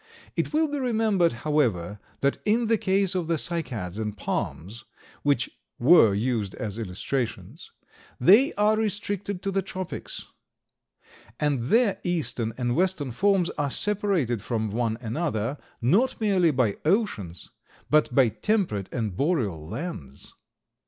It 0.35 0.51
will 0.51 0.67
be 0.67 0.79
remembered, 0.79 1.31
however, 1.45 1.99
that 2.21 2.39
in 2.43 2.65
the 2.65 2.77
case 2.79 3.13
of 3.13 3.27
the 3.27 3.37
Cycads 3.37 3.99
and 3.99 4.17
palms, 4.17 4.83
which 5.21 5.51
were 5.77 6.15
used 6.15 6.55
as 6.55 6.79
illustrations, 6.79 7.69
they 8.19 8.51
are 8.55 8.75
restricted 8.75 9.43
to 9.43 9.51
the 9.51 9.61
tropics, 9.61 10.25
and 11.39 11.65
their 11.65 11.99
eastern 12.03 12.51
and 12.57 12.75
western 12.75 13.11
forms 13.11 13.51
are 13.59 13.69
separated 13.69 14.41
from 14.41 14.71
one 14.71 14.97
another, 15.01 15.59
not 15.83 16.19
merely 16.19 16.49
by 16.49 16.77
oceans, 16.83 17.51
but 17.91 18.11
by 18.15 18.29
temperate 18.29 18.91
and 18.91 19.15
boreal 19.15 19.67
lands. 19.67 20.33